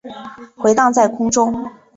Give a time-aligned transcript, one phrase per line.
[0.57, 1.71] 回荡在空中